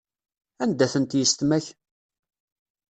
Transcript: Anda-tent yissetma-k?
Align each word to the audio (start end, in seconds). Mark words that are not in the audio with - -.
Anda-tent 0.63 1.17
yissetma-k? 1.17 1.65